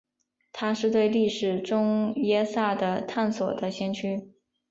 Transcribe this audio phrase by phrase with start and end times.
[0.51, 4.31] 他是对历史中耶稣的探索的先驱。